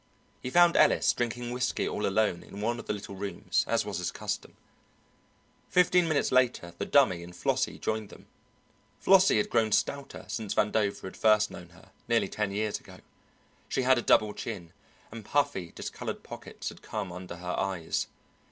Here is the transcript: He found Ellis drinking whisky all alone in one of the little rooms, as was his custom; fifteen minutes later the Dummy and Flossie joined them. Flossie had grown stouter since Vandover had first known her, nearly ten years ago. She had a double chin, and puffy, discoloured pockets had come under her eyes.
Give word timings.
He 0.41 0.49
found 0.49 0.75
Ellis 0.75 1.13
drinking 1.13 1.51
whisky 1.51 1.87
all 1.87 2.07
alone 2.07 2.41
in 2.41 2.59
one 2.59 2.79
of 2.79 2.87
the 2.87 2.93
little 2.93 3.13
rooms, 3.15 3.63
as 3.67 3.85
was 3.85 3.99
his 3.99 4.09
custom; 4.11 4.57
fifteen 5.69 6.07
minutes 6.07 6.31
later 6.31 6.73
the 6.79 6.87
Dummy 6.87 7.21
and 7.21 7.35
Flossie 7.35 7.77
joined 7.77 8.09
them. 8.09 8.25
Flossie 8.99 9.37
had 9.37 9.51
grown 9.51 9.71
stouter 9.71 10.25
since 10.27 10.55
Vandover 10.55 11.01
had 11.03 11.15
first 11.15 11.51
known 11.51 11.69
her, 11.69 11.91
nearly 12.07 12.27
ten 12.29 12.49
years 12.51 12.79
ago. 12.79 12.97
She 13.69 13.83
had 13.83 13.99
a 13.99 14.01
double 14.01 14.33
chin, 14.33 14.73
and 15.11 15.23
puffy, 15.23 15.71
discoloured 15.71 16.23
pockets 16.23 16.69
had 16.69 16.81
come 16.81 17.11
under 17.11 17.35
her 17.35 17.55
eyes. 17.59 18.07